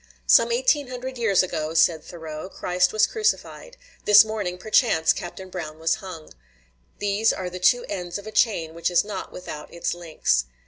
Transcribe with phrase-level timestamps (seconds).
[0.25, 5.77] "Some eighteen hundred years ago," said Thoreau, "Christ was crucified; this morning, perchance, Captain Brown
[5.77, 6.33] was hung.
[6.97, 10.45] These are the two ends of a chain which is not without its links."